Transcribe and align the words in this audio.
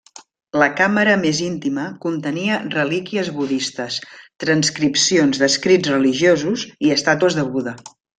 La 0.61 0.67
càmera 0.77 1.17
més 1.23 1.41
íntima 1.47 1.83
contenia 2.05 2.55
relíquies 2.75 3.29
budistes, 3.37 3.97
transcripcions 4.45 5.43
d'escrits 5.45 5.93
religiosos 5.97 6.65
i 6.89 6.95
estàtues 7.01 7.39
de 7.43 7.47
Buda. 7.53 7.77